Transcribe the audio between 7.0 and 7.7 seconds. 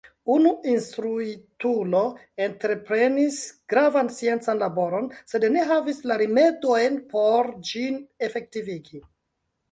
por